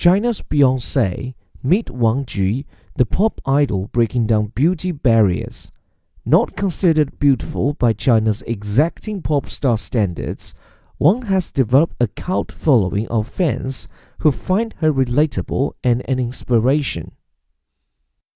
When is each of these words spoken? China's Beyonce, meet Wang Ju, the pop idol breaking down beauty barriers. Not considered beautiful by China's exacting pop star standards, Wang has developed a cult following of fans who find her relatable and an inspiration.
China's 0.00 0.40
Beyonce, 0.40 1.34
meet 1.62 1.90
Wang 1.90 2.24
Ju, 2.24 2.64
the 2.96 3.04
pop 3.04 3.38
idol 3.44 3.88
breaking 3.88 4.26
down 4.26 4.46
beauty 4.54 4.92
barriers. 4.92 5.70
Not 6.24 6.56
considered 6.56 7.18
beautiful 7.18 7.74
by 7.74 7.92
China's 7.92 8.40
exacting 8.46 9.20
pop 9.20 9.50
star 9.50 9.76
standards, 9.76 10.54
Wang 10.98 11.20
has 11.26 11.52
developed 11.52 11.96
a 12.00 12.08
cult 12.08 12.50
following 12.50 13.08
of 13.08 13.28
fans 13.28 13.88
who 14.20 14.30
find 14.30 14.74
her 14.78 14.90
relatable 14.90 15.72
and 15.84 16.00
an 16.08 16.18
inspiration. 16.18 17.12